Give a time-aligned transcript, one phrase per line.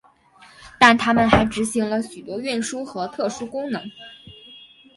[0.79, 3.79] 但他们还执行了许多运输和特殊功能。